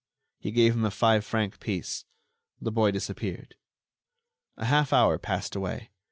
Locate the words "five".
0.89-1.23